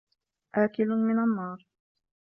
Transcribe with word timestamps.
آكل 0.55 0.87
من 0.87 1.19
النار 1.19 1.65